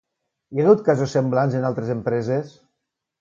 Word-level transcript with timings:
Hi 0.55 0.61
ha 0.61 0.63
hagut 0.69 0.79
casos 0.87 1.13
semblants 1.15 1.57
en 1.59 1.67
altres 1.69 1.91
empreses? 1.97 2.55